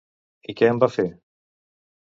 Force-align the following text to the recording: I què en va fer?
I 0.53 0.55
què 0.61 0.71
en 0.71 0.81
va 0.85 0.89
fer? 0.95 1.07